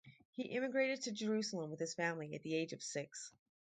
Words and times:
He 0.31 0.55
immigrated 0.55 1.01
to 1.03 1.11
Jerusalem 1.11 1.69
with 1.69 1.79
his 1.79 1.93
family 1.93 2.33
at 2.33 2.41
the 2.41 2.55
age 2.55 2.73
of 2.73 2.81
six. 2.81 3.31